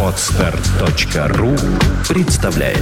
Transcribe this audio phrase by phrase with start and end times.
[0.00, 1.56] Отстар.ру
[2.08, 2.78] представляет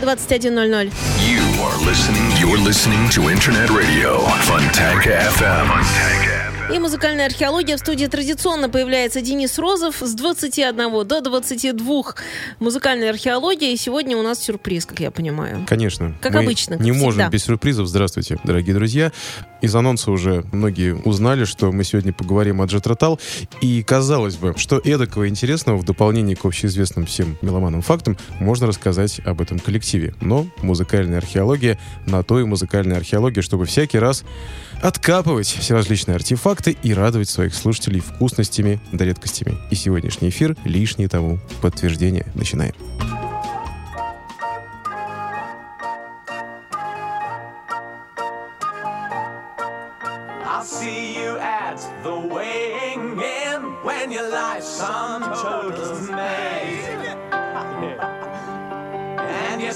[0.00, 0.86] Двадцать один ноль ноль.
[1.18, 2.30] You are listening.
[2.38, 6.35] You're listening to Internet Radio Fontanka FM.
[6.72, 12.02] И музыкальная археология в студии традиционно появляется Денис Розов с 21 до 22
[12.58, 13.72] музыкальной археологии.
[13.72, 15.64] И сегодня у нас сюрприз, как я понимаю.
[15.68, 16.16] Конечно.
[16.20, 17.04] Как Мы обычно, Не всегда.
[17.06, 17.86] можем без сюрпризов.
[17.86, 19.12] Здравствуйте, дорогие друзья.
[19.62, 23.20] Из анонса уже многие узнали, что мы сегодня поговорим о Джет Ротал.
[23.60, 29.20] И казалось бы, что эдакого интересного в дополнение к общеизвестным всем меломанам фактам можно рассказать
[29.24, 30.14] об этом коллективе.
[30.20, 34.24] Но музыкальная археология на то и музыкальная археология, чтобы всякий раз
[34.82, 39.56] откапывать все различные артефакты и радовать своих слушателей вкусностями да редкостями.
[39.70, 42.26] И сегодняшний эфир лишнее тому подтверждение.
[42.34, 42.74] Начинаем.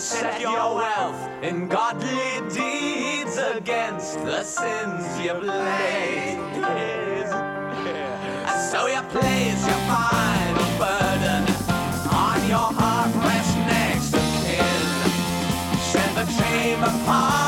[0.00, 3.09] Set your wealth in godly deeds
[3.56, 6.38] against the sins you've laid.
[8.48, 11.44] And so you place your final burden
[12.12, 14.82] on your heart, rest next of kin.
[15.92, 17.39] Send the chamber part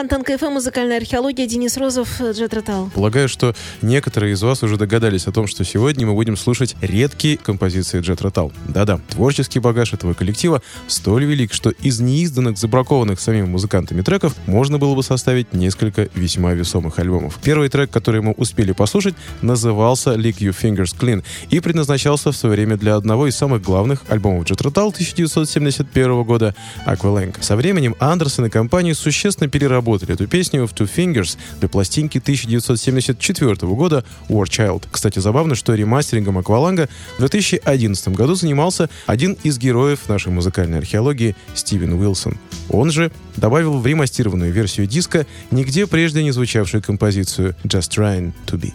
[0.00, 2.88] Фонтан КФМ, музыкальная археология, Денис Розов, э, Джет Ротал.
[2.94, 7.36] Полагаю, что некоторые из вас уже догадались о том, что сегодня мы будем слушать редкие
[7.36, 8.50] композиции Джет Ротал.
[8.66, 14.78] Да-да, творческий багаж этого коллектива столь велик, что из неизданных, забракованных самими музыкантами треков можно
[14.78, 17.38] было бы составить несколько весьма весомых альбомов.
[17.42, 22.54] Первый трек, который мы успели послушать, назывался Lick You Fingers Clean и предназначался в свое
[22.54, 26.54] время для одного из самых главных альбомов Джет Ротал 1971 года
[26.86, 27.36] Aqualung.
[27.42, 29.50] Со временем Андерсон и компания существенно
[29.90, 34.84] переработали эту песню в Two Fingers для пластинки 1974 года War Child.
[34.90, 41.34] Кстати, забавно, что ремастерингом Акваланга в 2011 году занимался один из героев нашей музыкальной археологии
[41.54, 42.38] Стивен Уилсон.
[42.68, 48.60] Он же добавил в ремастированную версию диска нигде прежде не звучавшую композицию Just Trying to
[48.60, 48.72] Be.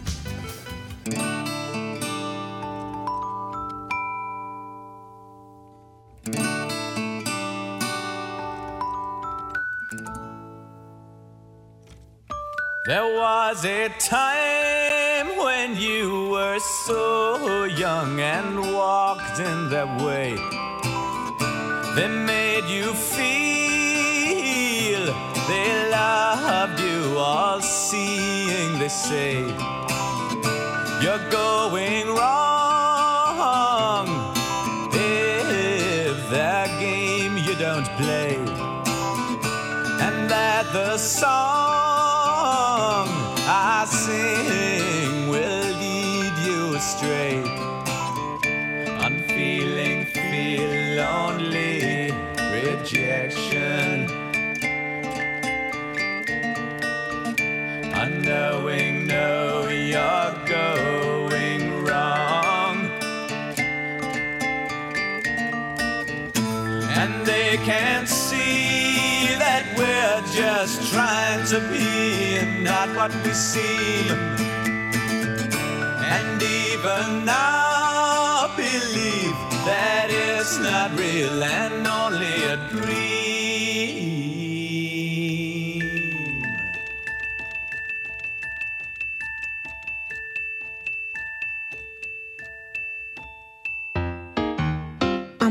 [12.86, 20.36] There was a time when you were so young and walked in that way.
[21.96, 23.16] They made you feel
[25.48, 29.40] they loved you, all seeing, they say.
[31.02, 34.06] you're going wrong.
[34.92, 38.36] If that game you don't play,
[40.06, 41.95] and that the song
[59.96, 62.76] you're going wrong.
[67.00, 71.88] And they can't see that we're just trying to be
[72.42, 74.12] and not what we seem.
[76.16, 79.38] And even now believe
[79.70, 83.25] that it's not real and only a dream.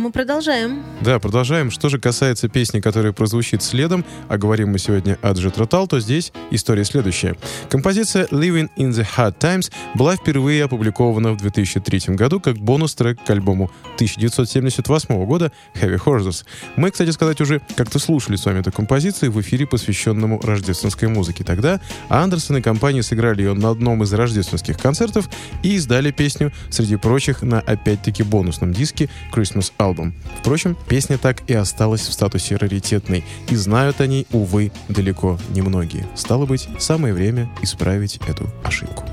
[0.06, 0.84] Мы продолжаем.
[1.02, 1.72] Да, продолжаем.
[1.72, 6.00] Что же касается песни, которая прозвучит следом, а говорим мы сегодня о Джет Ротал, то
[6.00, 7.36] здесь история следующая.
[7.70, 13.30] Композиция «Living in the Hard Times» была впервые опубликована в 2003 году как бонус-трек к
[13.32, 16.46] альбому 1978 года «Heavy Horses».
[16.76, 21.44] Мы, кстати сказать, уже как-то слушали с вами эту композицию в эфире, посвященному рождественской музыке.
[21.44, 25.28] Тогда Андерсон и компания сыграли ее на одном из рождественских концертов
[25.64, 29.95] и издали песню, среди прочих, на опять-таки бонусном диске «Christmas Album».
[30.40, 35.62] Впрочем, песня так и осталась в статусе раритетной, и знают о ней, увы, далеко не
[35.62, 36.06] многие.
[36.16, 39.04] Стало быть, самое время исправить эту ошибку.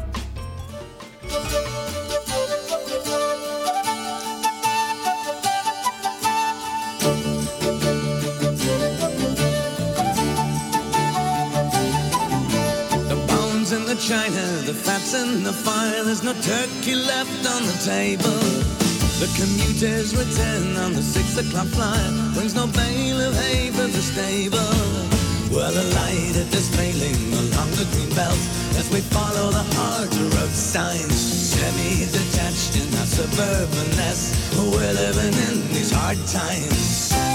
[14.03, 16.03] China, the fat's in the fire.
[16.03, 18.62] There's no turkey left on the table.
[19.23, 22.11] The commuters return on the six o'clock flyer.
[22.35, 24.59] Brings no bale of hay for the stable.
[25.55, 28.43] Well, the light it is failing along the green belt
[28.75, 31.15] as we follow the hard road signs.
[31.15, 37.32] Semi-detached in our suburban nest, we're living in these hard times.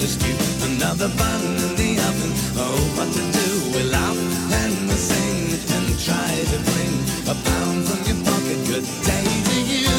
[0.00, 0.34] The stew.
[0.64, 2.32] Another bun in the oven.
[2.56, 3.48] Oh, what to do?
[3.76, 4.16] We laugh
[4.60, 6.92] and we sing and try to bring
[7.28, 8.58] a pound from your pocket.
[8.66, 9.92] Good day to you.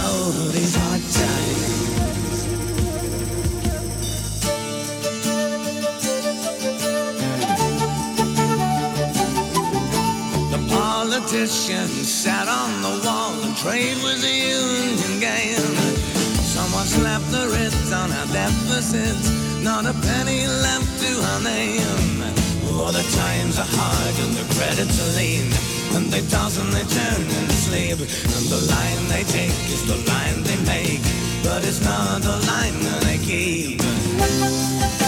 [0.00, 1.76] Oh, these hard times.
[10.52, 15.97] The politician sat on the wall and trade was a union game.
[16.78, 19.28] Someone slapped the wrist on our deficits,
[19.64, 22.22] not a penny left to our name.
[22.70, 25.50] Oh, the times are hard and the credits are lean,
[25.96, 27.98] and they toss and they turn and sleep.
[27.98, 31.02] And the line they take is the line they make,
[31.42, 35.07] but it's not the line that they keep.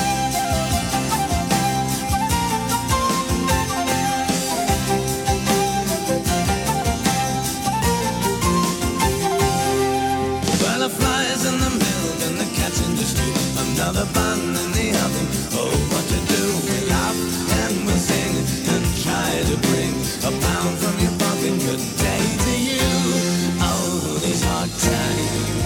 [13.80, 15.26] Another bun in the oven.
[15.56, 16.42] Oh, what to do?
[16.68, 17.16] We laugh
[17.64, 18.36] and we sing
[18.68, 21.56] and try to bring a pound from your pocket.
[21.64, 22.92] Good day to you.
[23.58, 25.60] Oh, these hard times.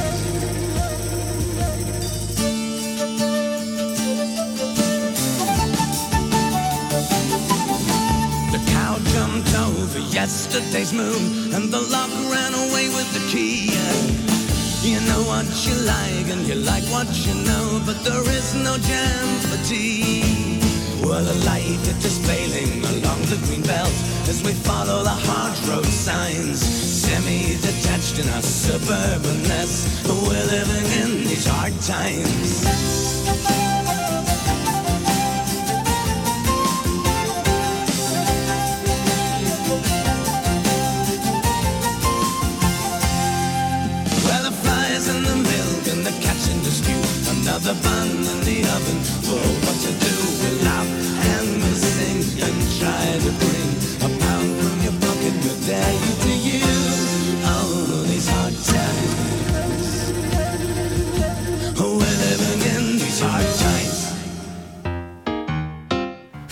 [10.12, 13.83] Yesterday's moon, and the lock ran away with the key.
[15.26, 19.58] What you like, and you like what you know, but there is no jam for
[19.64, 20.60] tea.
[21.02, 23.92] Well, the light it is failing along the green belt
[24.28, 26.60] as we follow the hard road signs.
[26.60, 33.73] Semi-detached in our suburban nest, we're living in these hard times.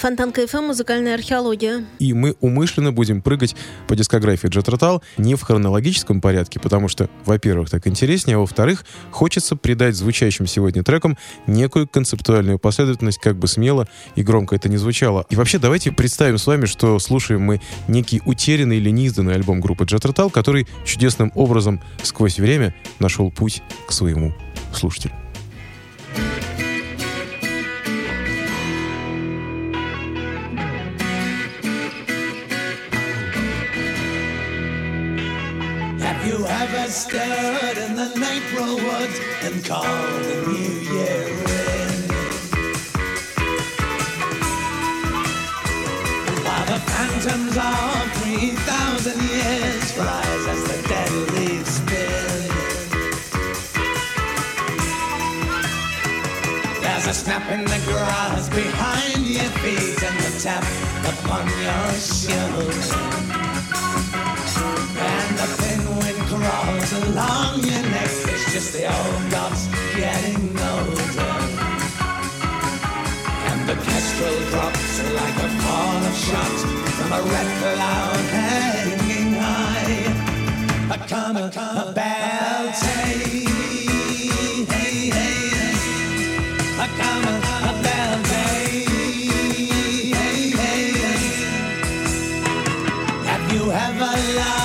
[0.02, 0.42] Oh, we're living in these hard times.
[0.42, 1.84] Фонтанка ФМ, музыкальная археология.
[1.98, 3.56] И мы умышленно будем прыгать
[3.86, 9.56] по дискографии Rotal не в хронологическом порядке, потому что, во-первых, так интереснее, а во-вторых, хочется
[9.56, 11.16] придать звучащим сегодня трекам
[11.46, 15.26] некую концептуальную последовательность, как бы смело и громко это не звучало.
[15.30, 19.84] И вообще давайте представим с вами, что слушаем мы некий утерянный или неизданный альбом группы
[19.84, 24.32] Rotal, который чудесным образом сквозь время нашел путь к своему
[24.74, 25.21] слушателю.
[36.92, 41.92] Stood in the April woods and called the new year in?
[46.44, 52.50] While the phantoms of 3,000 years rise as the dead leaves spin.
[56.82, 60.64] There's a snap in the grass behind your feet and the tap
[61.08, 63.51] upon your shoe.
[67.12, 68.10] Along your neck.
[68.32, 69.62] It's just the old gods
[69.96, 71.36] getting older.
[73.48, 76.58] And the kestrel drops like a fall of shot
[76.96, 80.04] from a red cloud hanging high.
[80.94, 83.44] A come a a bell hey,
[84.72, 85.72] hey, hey.
[86.84, 87.36] A come a
[87.70, 88.86] a bell hey.
[93.30, 94.61] Have you ever loved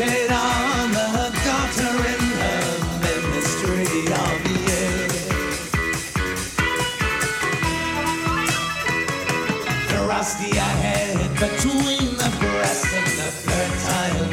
[0.00, 2.64] On the daughter in her
[3.04, 5.28] ministry of youth.
[9.90, 14.30] Thrust your head between the breast and the fertile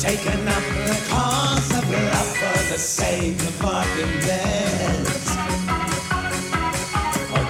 [0.00, 5.06] taken up the cause of love for the sake of bargain debt.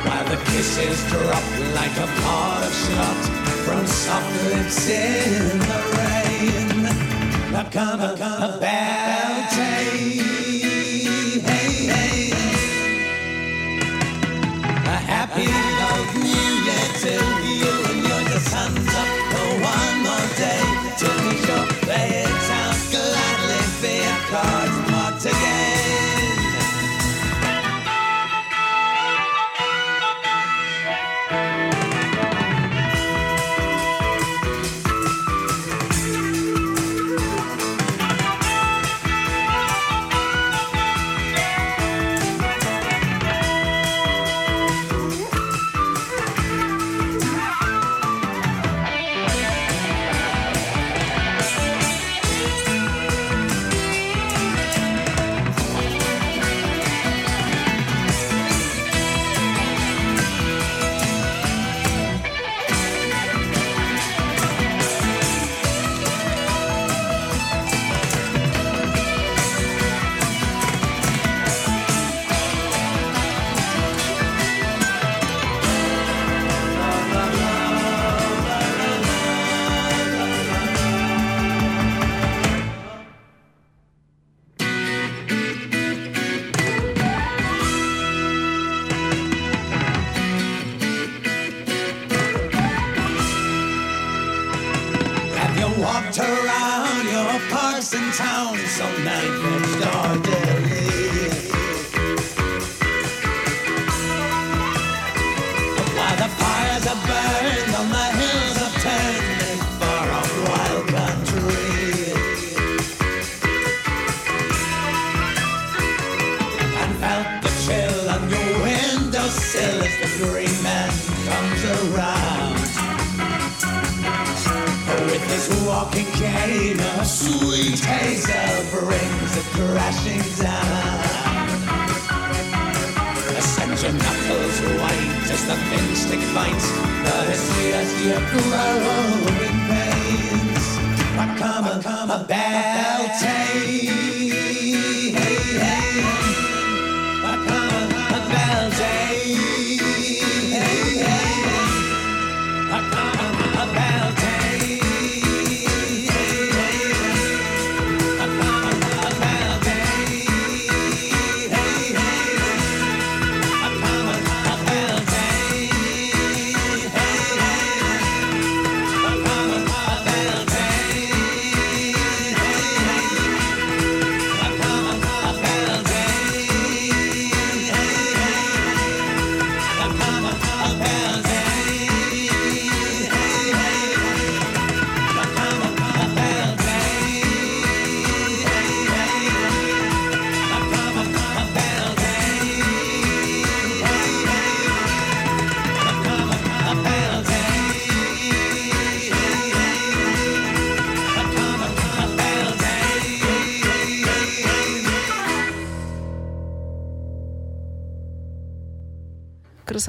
[0.04, 1.44] While the kisses drop
[1.76, 6.82] like a pot shot from soft lips in the rain.
[7.52, 10.18] Now come a, come a bell hey,
[11.40, 12.32] hey, hey.
[14.86, 15.69] A happy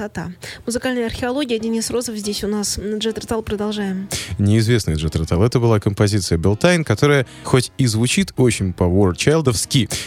[0.02, 0.32] Красота.
[0.66, 1.60] Музыкальная археология.
[1.60, 2.76] Денис Розов здесь у нас.
[2.76, 4.08] Джет Ротал продолжаем.
[4.38, 5.42] Неизвестный Джет Ротал.
[5.42, 9.12] Это была композиция Белтайн, которая, хоть и звучит очень по-War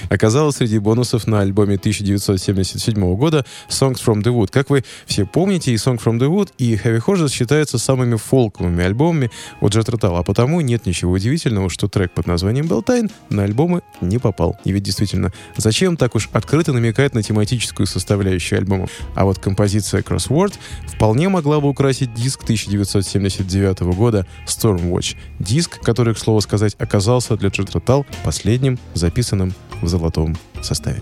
[0.10, 4.50] оказалась среди бонусов на альбоме 1977 года Songs from the Wood.
[4.52, 8.84] Как вы все помните, и Song from the Wood, и Heavy Horses считаются самыми фолковыми
[8.84, 10.20] альбомами от Джет Ротала.
[10.20, 14.58] А потому нет ничего удивительного, что трек под названием Белтайн на альбомы не попал.
[14.64, 18.88] И ведь действительно, зачем так уж открыто намекать на тематическую составляющую альбома?
[19.16, 20.54] А вот композиция Crossword
[20.88, 24.15] вполне могла бы украсить диск 1979 года
[24.46, 25.16] Stormwatch.
[25.40, 31.02] Диск, который, к слову сказать, оказался для Джет Ротал последним записанным в золотом составе.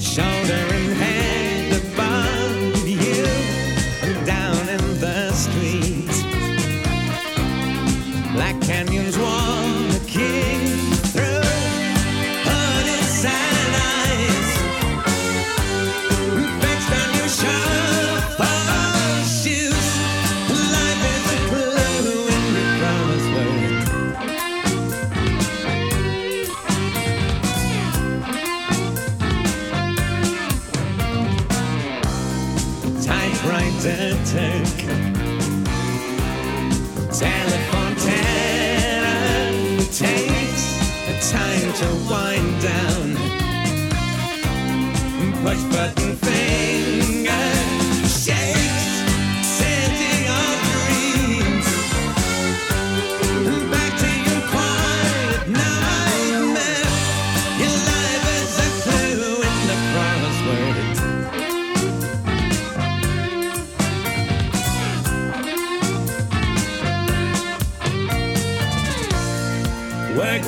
[0.00, 1.19] shoulder in hand
[8.40, 8.79] that can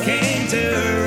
[0.01, 1.02] came to her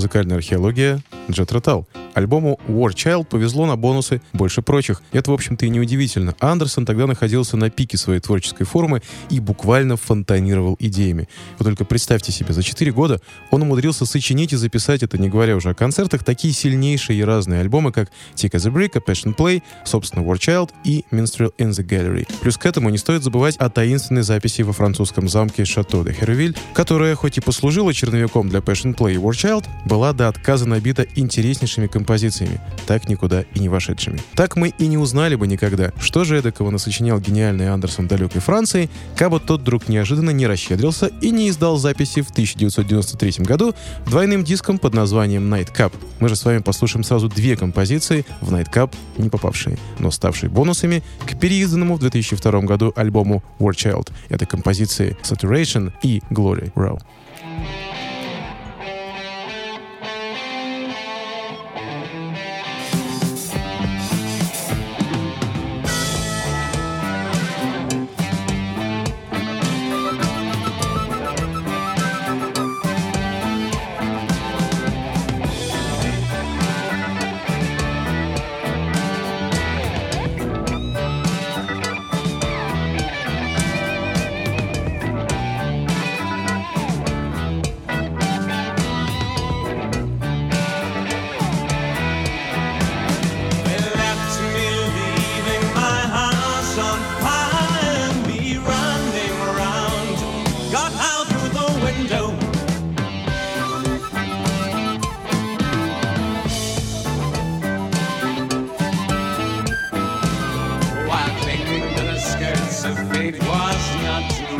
[0.00, 1.86] Музыкальная археология Джет Ротал.
[2.14, 5.02] Альбому War Child повезло на бонусы больше прочих.
[5.12, 6.34] Это, в общем-то, и неудивительно.
[6.40, 11.28] Андерсон тогда находился на пике своей творческой формы и буквально фонтанировал идеями.
[11.58, 13.20] Вы только представьте себе, за 4 года
[13.50, 17.60] он умудрился сочинить и записать, это не говоря уже о концертах, такие сильнейшие и разные
[17.60, 21.70] альбомы, как Take as a Brick, A Passion Play, собственно, War Child и Minstrel in
[21.70, 22.28] the Gallery.
[22.40, 26.56] Плюс к этому не стоит забывать о таинственной записи во французском замке Шато де Хервиль,
[26.74, 31.06] которая, хоть и послужила черновиком для Passion Play и War Child, была до отказа набита
[31.14, 34.18] интереснейшими композициями композициями, так никуда и не вошедшими.
[34.34, 38.88] Так мы и не узнали бы никогда, что же эдакого насочинял гениальный Андерсон далекой Франции,
[39.16, 43.74] кабы тот вдруг неожиданно не расщедрился и не издал записи в 1993 году
[44.06, 45.92] двойным диском под названием Night Cup.
[46.20, 50.48] Мы же с вами послушаем сразу две композиции в Night Cup, не попавшие, но ставшие
[50.48, 54.10] бонусами к переизданному в 2002 году альбому War Child.
[54.30, 56.98] Это композиции Saturation и Glory Row.
[57.42, 58.19] They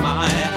[0.00, 0.49] my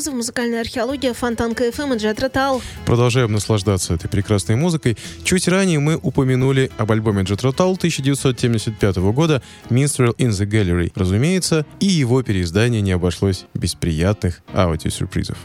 [0.00, 2.62] Денис Розов, музыкальная археология, Фонтанка ФМ и Джет Ротал.
[2.86, 4.96] Продолжаем наслаждаться этой прекрасной музыкой.
[5.24, 11.66] Чуть ранее мы упомянули об альбоме Jet Rotal 1975 года Minstrel in the Gallery, разумеется,
[11.80, 15.36] и его переиздание не обошлось без приятных аудиосюрпризов.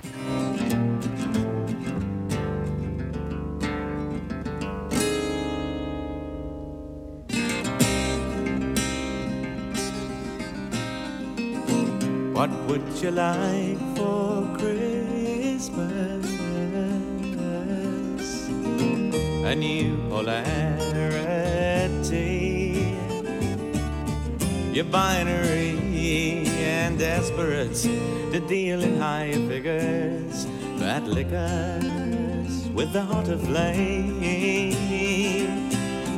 [12.34, 13.85] What would you like
[19.45, 21.45] A new polarity.
[24.73, 25.77] You're binary
[26.47, 30.47] and desperate to deal in higher figures.
[30.79, 34.19] That liquors with the of flame.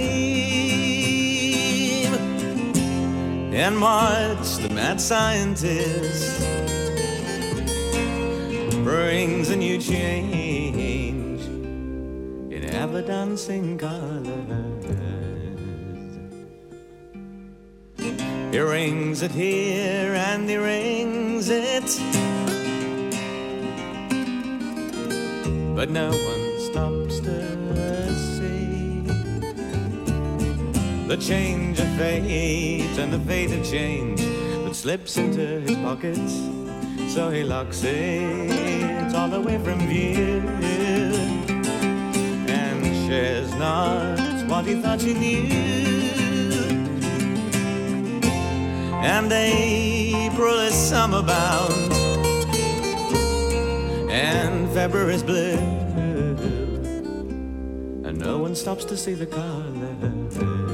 [3.55, 6.76] And watch the mad scientist
[8.87, 11.41] brings a new change
[12.55, 14.29] in ever dancing colors.
[18.53, 21.91] He rings it here and he rings it,
[25.75, 29.01] but no one stops to see
[31.09, 36.66] the change of fate and the fate of change that slips into his pockets.
[37.17, 40.43] So he locks it all away from view
[42.47, 45.49] and shares not what he thought he knew.
[49.03, 51.91] And April is summer bound,
[54.11, 55.57] and February is blue,
[58.05, 60.66] and no one stops to see the colors.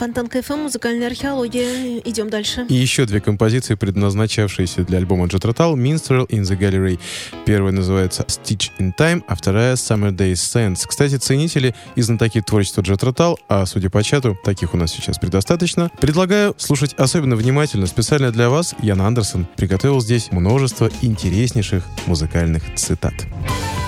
[0.00, 1.98] Фонтанка ФМ, музыкальная археология.
[1.98, 2.64] Идем дальше.
[2.70, 6.98] И еще две композиции, предназначавшиеся для альбома Rotal Minstrel in the Gallery.
[7.44, 10.86] Первая называется Stitch in Time, а вторая Summer Days Sands.
[10.88, 15.90] Кстати, ценители и знатоки творчества Rotal, а судя по чату, таких у нас сейчас предостаточно,
[16.00, 17.86] предлагаю слушать особенно внимательно.
[17.86, 23.12] Специально для вас Ян Андерсон приготовил здесь множество интереснейших музыкальных цитат.
[23.46, 23.79] over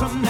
[0.00, 0.29] someday.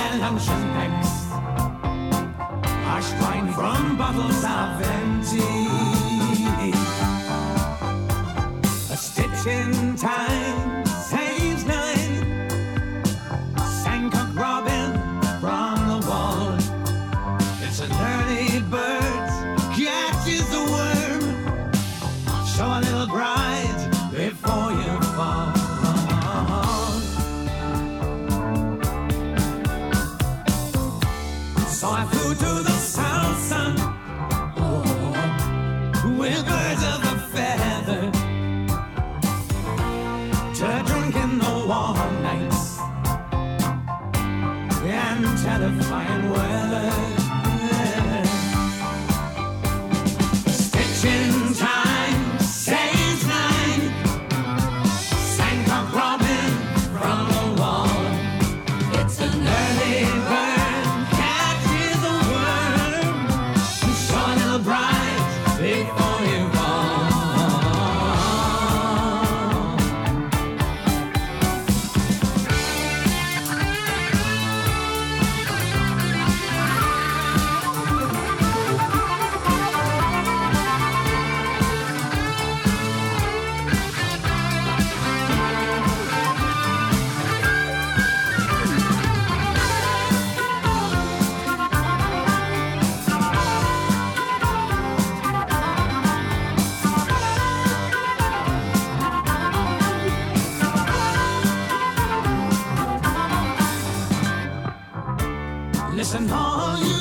[106.15, 107.00] and all you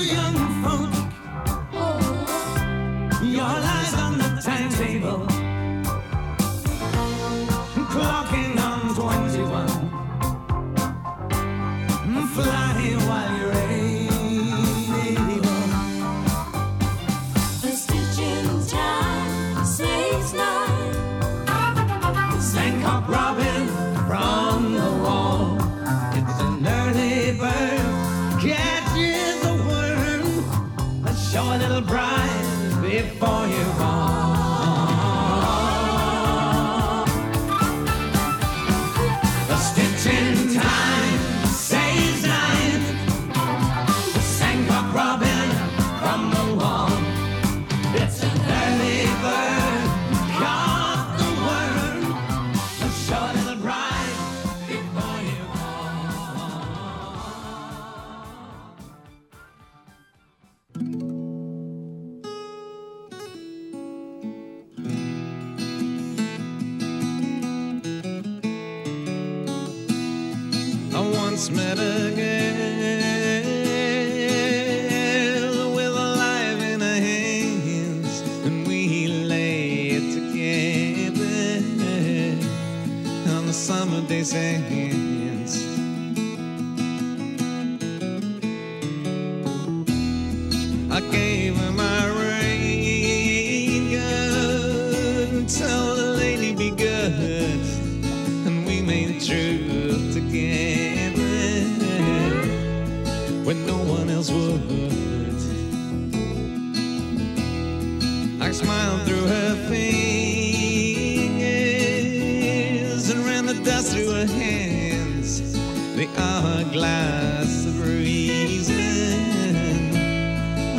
[113.70, 115.54] us through her hands
[115.96, 118.76] the hourglass of reason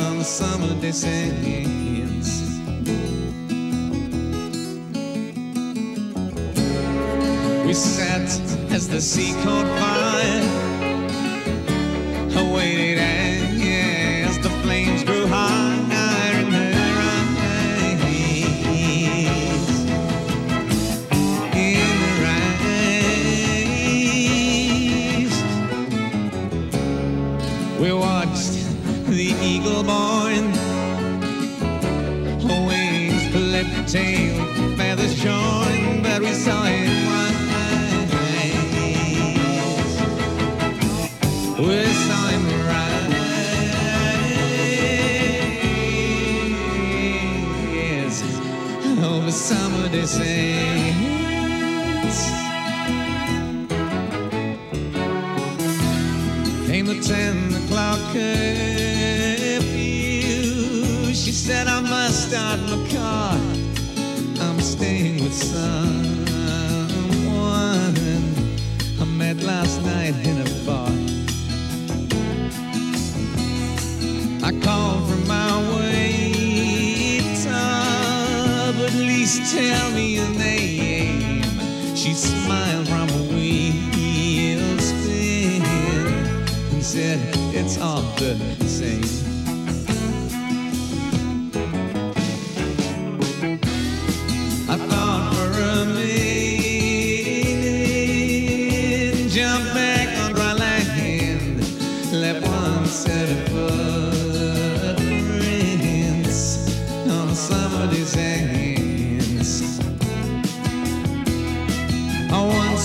[0.01, 2.31] on the summer descends.
[7.67, 8.29] We sat
[8.73, 10.00] as the sea caught fire.
[33.91, 34.37] tail
[34.77, 37.30] feathers showing, but we saw it.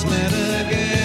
[0.05, 1.04] met again.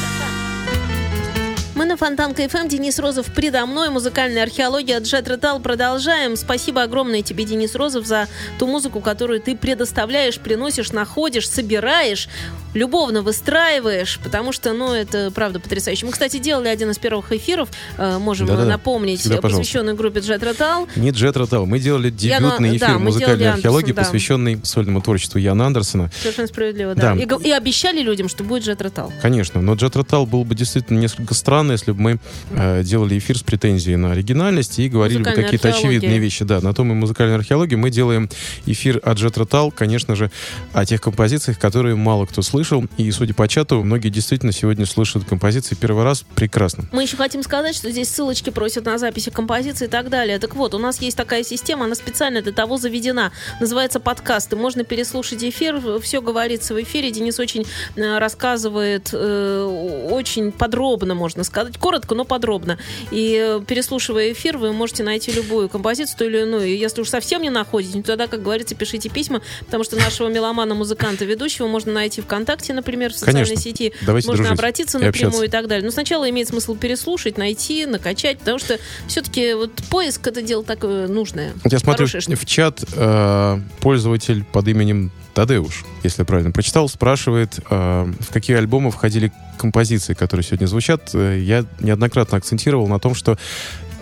[1.91, 2.69] на Фонтанка FM.
[2.69, 3.89] Денис Розов предо мной.
[3.89, 5.59] Музыкальная археология от Джет Ротал.
[5.59, 6.37] Продолжаем.
[6.37, 12.29] Спасибо огромное тебе, Денис Розов, за ту музыку, которую ты предоставляешь, приносишь, находишь, собираешь,
[12.73, 16.05] любовно выстраиваешь, потому что, ну, это правда потрясающе.
[16.05, 18.69] Мы, кстати, делали один из первых эфиров, э, можем Да-да-да.
[18.69, 19.59] напомнить, Всегда пожалуйста.
[19.61, 20.87] посвященный группе Джет Ротал.
[20.95, 21.65] Не Джет Ротал.
[21.65, 24.03] Мы делали дебютный да, эфир мы музыкальной археологии, да.
[24.03, 26.11] посвященный сольному творчеству Яна Андерсона.
[26.19, 27.15] Совершенно справедливо, да.
[27.15, 27.21] Да.
[27.21, 29.11] И, и обещали людям, что будет Джет Ротал.
[29.21, 32.19] Конечно, но Джет Ротал был бы действительно несколько странно, если бы мы
[32.51, 36.45] э, делали эфир с претензией на оригинальность и говорили бы какие-то очевидные вещи.
[36.45, 38.29] Да, на том и музыкальной археологии мы делаем
[38.65, 40.31] эфир от Джет Ротал, конечно же,
[40.73, 42.60] о тех композициях, которые мало кто слышал.
[42.97, 46.85] И, судя по чату, многие действительно сегодня слышат композиции первый раз прекрасно.
[46.91, 50.39] Мы еще хотим сказать, что здесь ссылочки просят на записи композиции и так далее.
[50.39, 53.31] Так вот, у нас есть такая система, она специально для того заведена.
[53.59, 54.55] Называется подкасты.
[54.55, 57.11] Можно переслушать эфир, все говорится в эфире.
[57.11, 61.77] Денис очень э, рассказывает, э, очень подробно, можно сказать.
[61.77, 62.77] Коротко, но подробно.
[63.11, 66.77] И э, переслушивая эфир, вы можете найти любую композицию, ту или иную.
[66.77, 70.75] Если уж совсем не находите, ну, тогда, как говорится, пишите письма, потому что нашего меломана,
[70.75, 73.61] музыканта, ведущего можно найти ВКонтакте, например, в социальной Конечно.
[73.61, 73.93] сети.
[74.05, 75.45] Давайте можно дружить обратиться и напрямую общаться.
[75.45, 75.85] и так далее.
[75.85, 78.77] Но сначала имеет смысл переслушать, найти, накачать, потому что
[79.07, 81.53] все-таки вот поиск это дело такое нужное.
[81.63, 82.35] Вот я смотрю штука.
[82.35, 88.57] в чат э, пользователь под именем Тадеуш, если я правильно прочитал, спрашивает, э, в какие
[88.57, 91.11] альбомы входили композиции, которые сегодня звучат.
[91.13, 93.37] Э, Я неоднократно акцентировал на том, что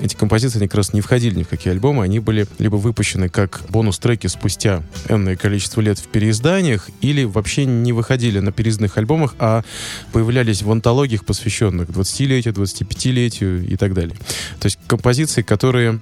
[0.02, 3.30] эти композиции, они как раз не входили ни в какие альбомы, они были либо выпущены
[3.30, 9.36] как бонус-треки спустя энное количество лет в переизданиях, или вообще не выходили на переизданных альбомах,
[9.40, 9.64] а
[10.12, 14.16] появлялись в антологиях, посвященных 20-летию, 25-летию и так далее.
[14.60, 16.00] То есть композиции, которые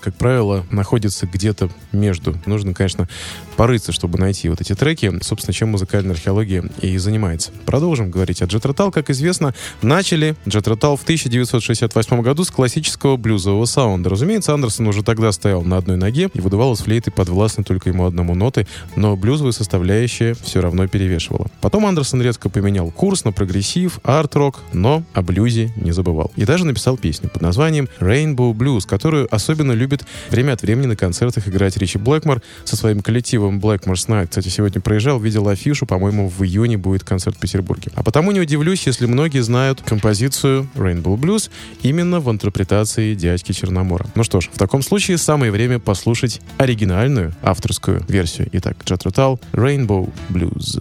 [0.00, 2.36] как правило, находится где-то между.
[2.46, 3.08] Нужно, конечно,
[3.56, 5.12] порыться, чтобы найти вот эти треки.
[5.22, 7.50] Собственно, чем музыкальная археология и занимается.
[7.66, 8.90] Продолжим говорить о Jet Rotal.
[8.90, 14.10] Как известно, начали Jet Rotal в 1968 году с классического блюзового саунда.
[14.10, 18.06] Разумеется, Андерсон уже тогда стоял на одной ноге и выдавал из флейты подвластны только ему
[18.06, 21.48] одному ноты, но блюзовая составляющая все равно перевешивала.
[21.60, 26.32] Потом Андерсон резко поменял курс на прогрессив, арт-рок, но о блюзе не забывал.
[26.36, 29.89] И даже написал песню под названием Rainbow Blues, которую особенно любит
[30.30, 34.28] время от времени на концертах играть Ричи Блэкмор со своим коллективом Blackmore's Night.
[34.28, 37.90] Кстати, сегодня проезжал, видел афишу, по-моему, в июне будет концерт в Петербурге.
[37.94, 41.50] А потому не удивлюсь, если многие знают композицию Rainbow Blues
[41.82, 44.06] именно в интерпретации дядьки Черномора.
[44.14, 48.48] Ну что ж, в таком случае самое время послушать оригинальную авторскую версию.
[48.52, 50.80] Итак, Jethro Tull Rainbow Blues.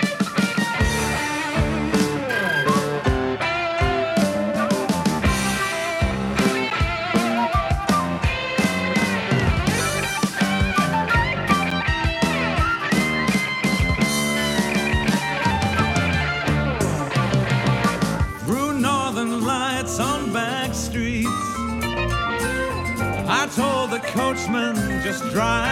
[0.00, 0.47] through
[25.38, 25.67] Right.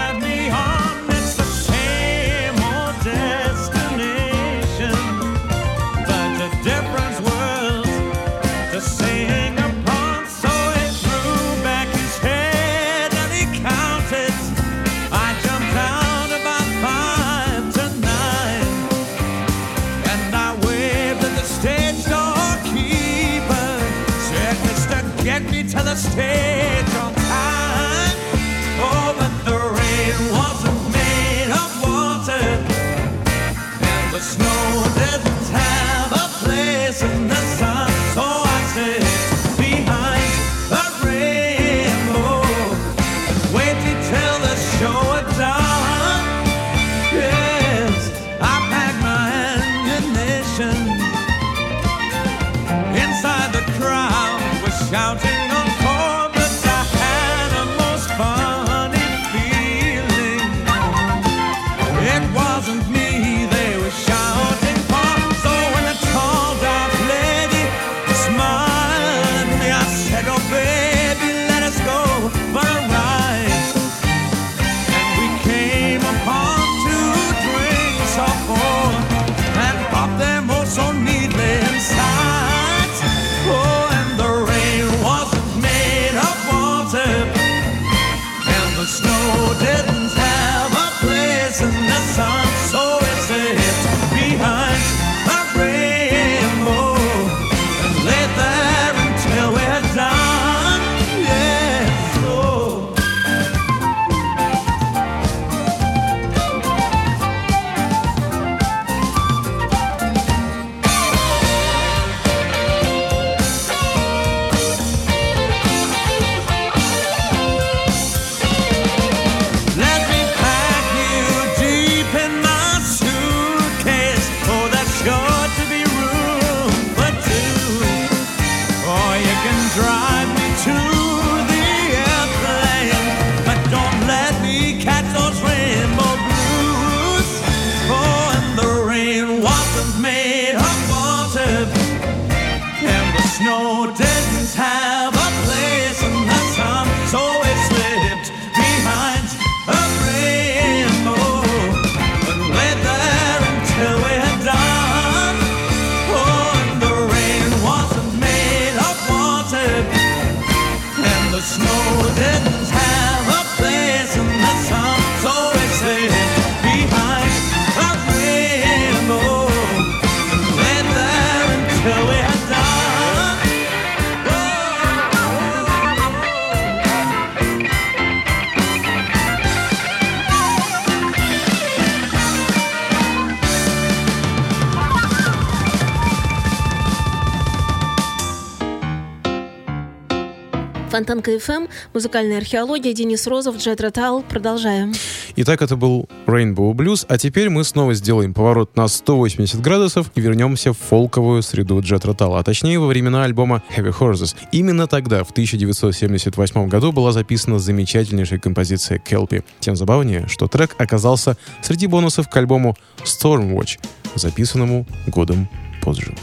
[190.96, 194.22] Фонтанка ФМ, музыкальная археология, Денис Розов, Джет Ротал.
[194.22, 194.94] Продолжаем.
[195.36, 200.22] Итак, это был Rainbow Blues, а теперь мы снова сделаем поворот на 180 градусов и
[200.22, 204.34] вернемся в фолковую среду Джет Ротала, а точнее во времена альбома Heavy Horses.
[204.52, 209.44] Именно тогда, в 1978 году, была записана замечательнейшая композиция Kelpie.
[209.60, 212.74] Тем забавнее, что трек оказался среди бонусов к альбому
[213.04, 213.80] Stormwatch,
[214.14, 215.46] записанному годом
[215.82, 216.14] позже.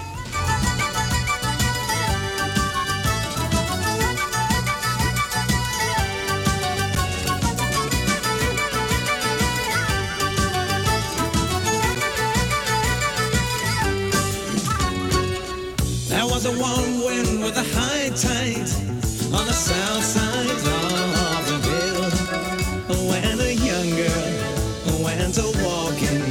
[16.57, 18.69] Warm wind with a high tide
[19.37, 22.09] on the south side of the hill.
[23.09, 26.23] When a young girl went a walking,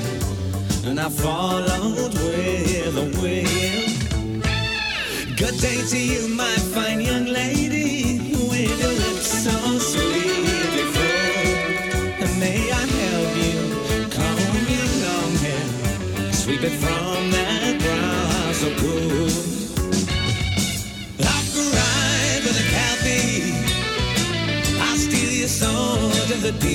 [0.86, 4.02] and I followed with the wind.
[5.36, 7.61] Good day to you, my fine young lady,
[26.32, 26.71] in the deep.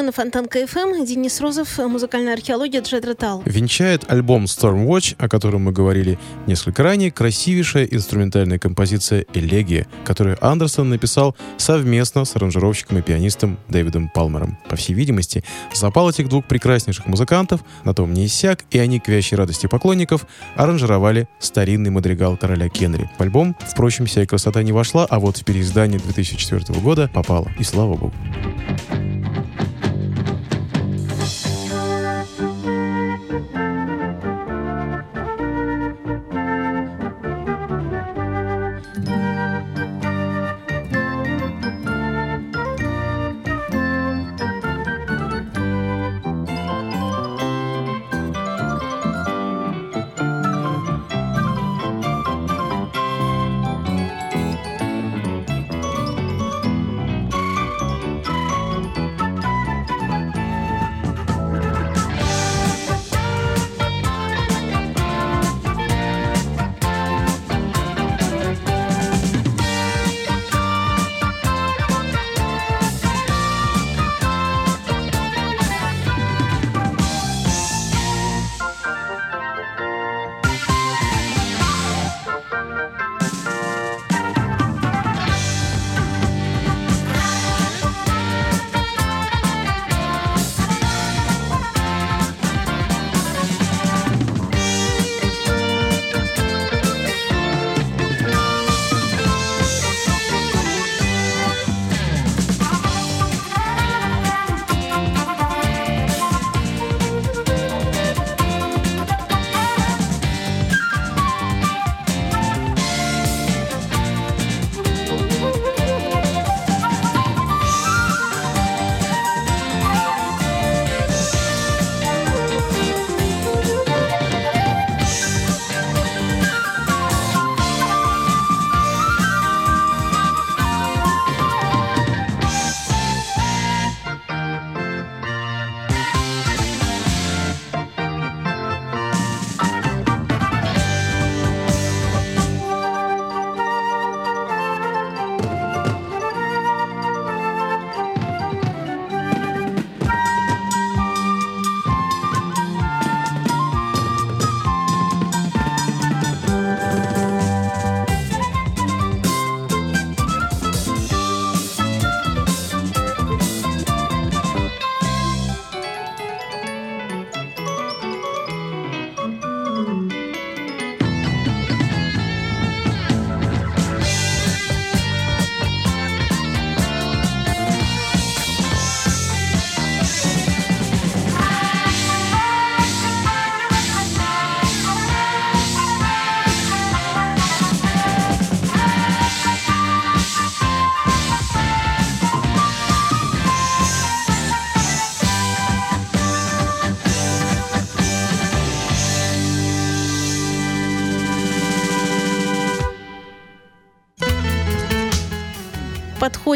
[0.00, 1.04] Мы на Фонтанка ФМ.
[1.04, 3.42] Денис Розов, музыкальная археология, Джет Ротал.
[3.44, 10.88] Венчает альбом Stormwatch, о котором мы говорили несколько ранее, красивейшая инструментальная композиция «Элегия», которую Андерсон
[10.88, 14.56] написал совместно с аранжировщиком и пианистом Дэвидом Палмером.
[14.70, 15.44] По всей видимости,
[15.74, 20.26] запал этих двух прекраснейших музыкантов на том не иссяк, и они, к вящей радости поклонников,
[20.56, 23.10] аранжировали старинный мадригал короля Генри.
[23.18, 27.50] В альбом, впрочем, вся красота не вошла, а вот в переиздание 2004 года попала.
[27.58, 28.14] И слава богу.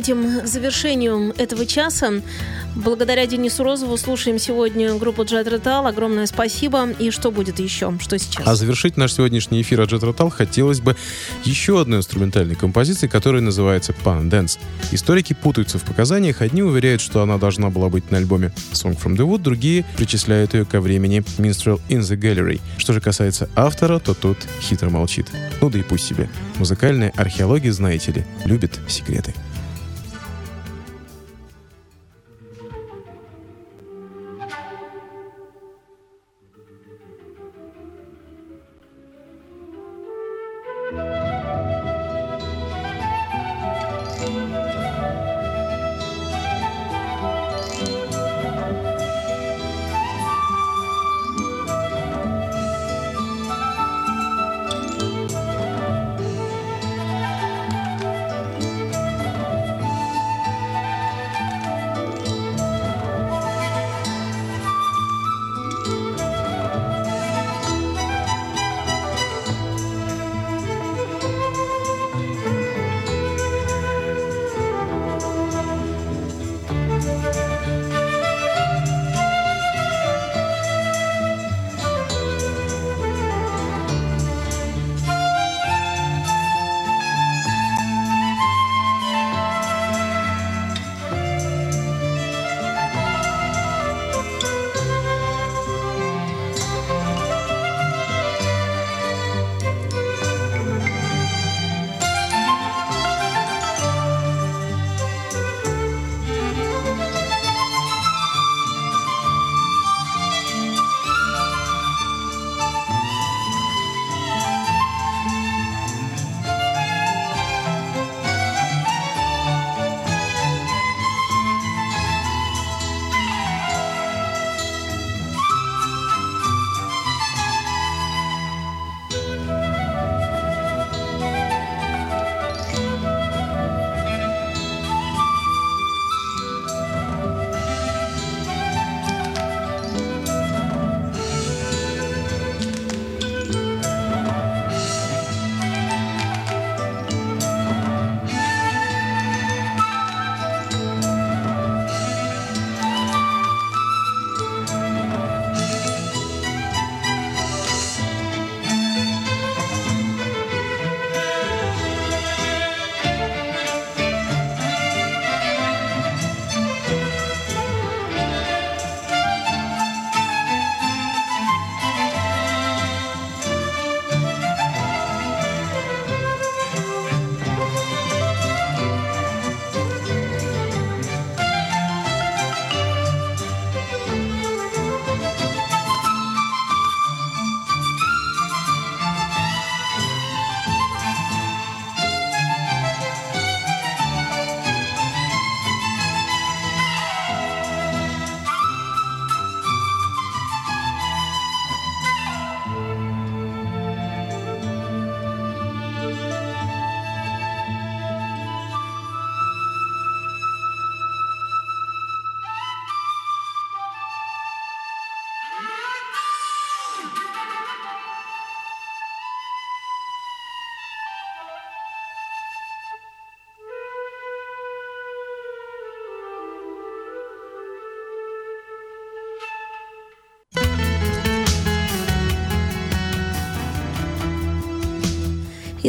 [0.05, 2.13] Подходим к завершению этого часа.
[2.75, 5.89] Благодаря Денису Розову слушаем сегодня группу Jet Rotal.
[5.89, 6.91] Огромное спасибо.
[6.91, 7.97] И что будет еще?
[8.01, 8.47] Что сейчас?
[8.47, 10.95] А завершить наш сегодняшний эфир от Jet Rotal хотелось бы
[11.45, 14.59] еще одной инструментальной композицией, которая называется Pan Dance.
[14.93, 16.43] Историки путаются в показаниях.
[16.43, 20.53] Одни уверяют, что она должна была быть на альбоме Song from the Wood, другие причисляют
[20.53, 22.61] ее ко времени Minstrel in the Gallery.
[22.77, 25.29] Что же касается автора, то тут хитро молчит.
[25.63, 26.29] Ну да и пусть себе.
[26.59, 29.33] Музыкальная археология, знаете ли, любит секреты.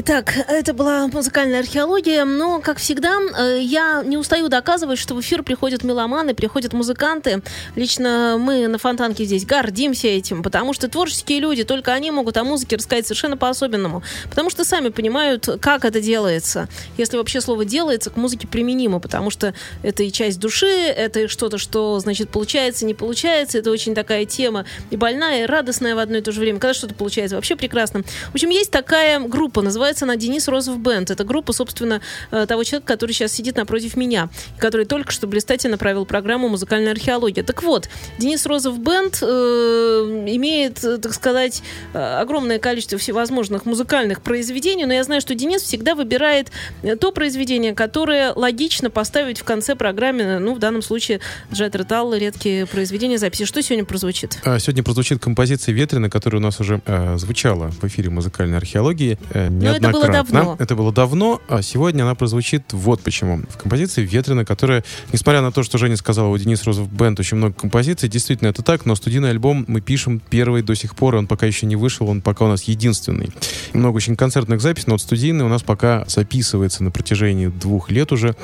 [0.07, 5.21] Итак, это была музыкальная археология, но, как всегда, э, я не устаю доказывать, что в
[5.21, 7.41] эфир приходят меломаны, приходят музыканты.
[7.75, 12.43] Лично мы на Фонтанке здесь гордимся этим, потому что творческие люди, только они могут о
[12.43, 14.03] музыке рассказать совершенно по-особенному.
[14.29, 16.69] Потому что сами понимают, как это делается.
[16.99, 21.27] Если вообще слово «делается», к музыке применимо, потому что это и часть души, это и
[21.27, 23.57] что-то, что, значит, получается, не получается.
[23.57, 26.59] Это очень такая тема и больная, и радостная в одно и то же время.
[26.59, 28.03] Когда что-то получается, вообще прекрасно.
[28.03, 31.11] В общем, есть такая группа, называется она Денис Розов Бенд.
[31.11, 35.77] Это группа, собственно, э, того человека, который сейчас сидит напротив меня, который только что блистательно
[35.77, 37.43] провел программу «Музыкальная археология».
[37.43, 41.61] Так вот, Денис Розов Бенд э, имеет, э, так сказать,
[41.93, 46.51] э, огромное количество всевозможных музыкальных произведений, но я знаю, что Денис всегда выбирает
[46.99, 51.19] то произведение, которое логично поставить в конце программы, ну, в данном случае
[51.51, 53.45] Джет Ротал, редкие произведения записи.
[53.45, 54.39] Что сегодня прозвучит?
[54.43, 59.17] А, Сегодня прозвучит композиция «Ветрена», которая у нас уже э, звучала в эфире музыкальной археологии
[59.31, 60.55] э, Ну, это это было давно.
[60.59, 63.41] Это было давно, а сегодня она прозвучит вот почему.
[63.49, 67.37] В композиции «Ветрена», которая, несмотря на то, что Женя сказала, у Денис Розов Бенд очень
[67.37, 71.27] много композиций, действительно это так, но студийный альбом мы пишем первый до сих пор, он
[71.27, 73.31] пока еще не вышел, он пока у нас единственный.
[73.73, 78.11] Много очень концертных записей, но вот студийный у нас пока записывается на протяжении двух лет
[78.11, 78.35] уже.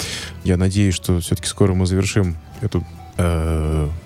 [0.43, 2.85] Я надеюсь, что все-таки скоро мы завершим эту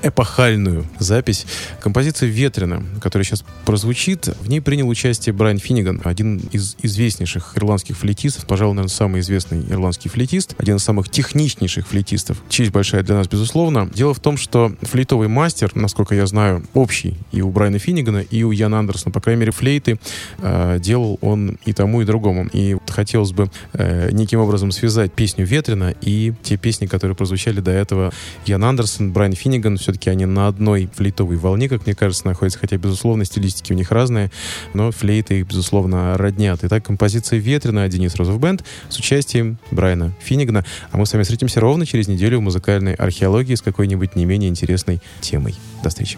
[0.01, 1.45] эпохальную запись
[1.81, 4.27] композиции «Ветрена», которая сейчас прозвучит.
[4.41, 9.63] В ней принял участие Брайан Финниган, один из известнейших ирландских флейтистов, пожалуй, наверное, самый известный
[9.69, 12.41] ирландский флейтист, один из самых техничнейших флейтистов.
[12.49, 13.89] Честь большая для нас, безусловно.
[13.93, 18.43] Дело в том, что флейтовый мастер, насколько я знаю, общий и у Брайана Финнигана, и
[18.43, 19.99] у Яна Андерсона, по крайней мере, флейты
[20.39, 22.47] э, делал он и тому, и другому.
[22.53, 27.71] И хотелось бы э, неким образом связать песню «Ветрена» и те песни, которые прозвучали до
[27.71, 28.13] этого
[28.45, 29.77] Ян Андерсон, Брайан Финниган.
[29.77, 33.91] Все-таки они на одной флейтовой волне, как мне кажется, находятся, хотя, безусловно, стилистики у них
[33.91, 34.31] разные,
[34.73, 36.59] но флейты их, безусловно, роднят.
[36.63, 40.65] Итак, композиция «Ветрена» Денис Розов Бенд с участием Брайана Финнигана.
[40.91, 44.49] А мы с вами встретимся ровно через неделю в музыкальной археологии с какой-нибудь не менее
[44.49, 45.55] интересной темой.
[45.83, 46.17] До встречи.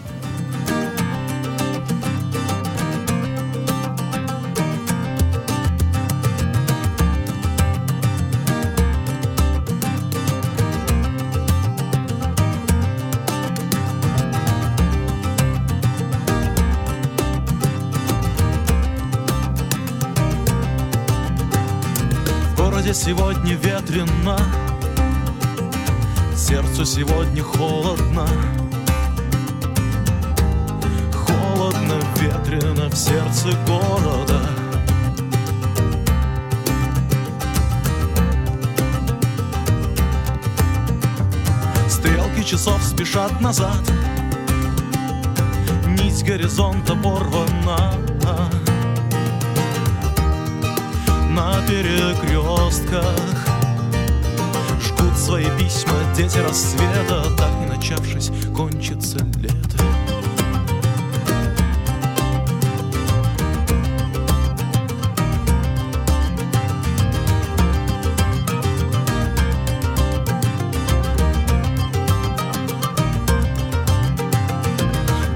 [23.08, 24.38] Сегодня ветрено,
[26.36, 28.28] сердцу сегодня холодно.
[31.14, 34.40] Холодно, ветрено в сердце города.
[41.88, 43.90] Стрелки часов спешат назад,
[45.86, 48.07] нить горизонта порвана.
[51.38, 53.04] На перекрестках.
[54.80, 59.78] Жгут свои письма дети рассвета Так не начавшись, кончится лето.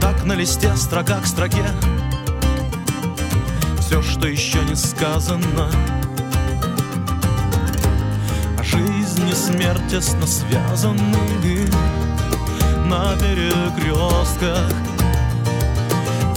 [0.00, 1.64] Так на листе строка к строке
[4.02, 5.70] Что еще не сказано.
[8.62, 10.98] Жизнь и смерть тесно связаны
[12.86, 14.72] На перекрестках?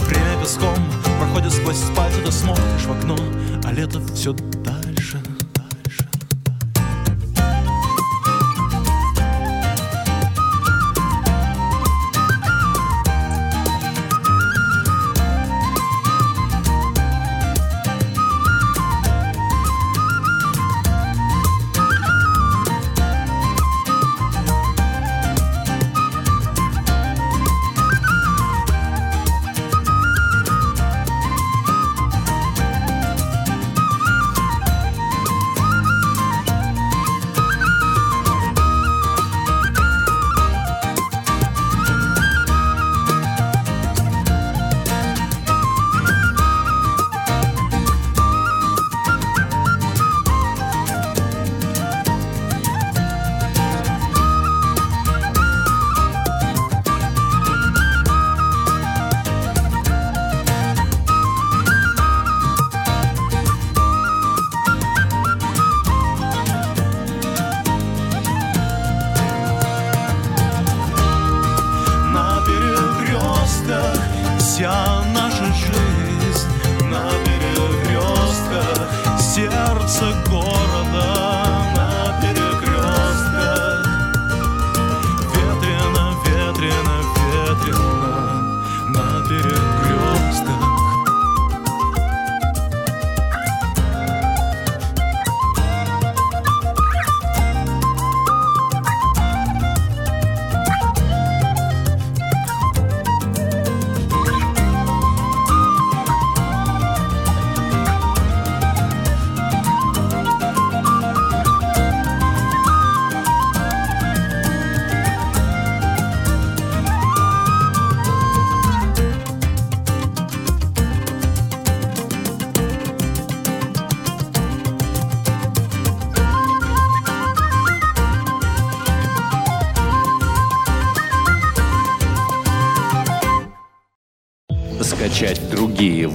[0.00, 0.76] Время песком
[1.18, 3.16] проходит сквозь спальню Ты смотришь в окно,
[3.64, 4.34] а лето все